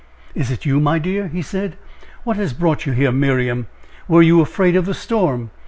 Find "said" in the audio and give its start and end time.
1.43-1.75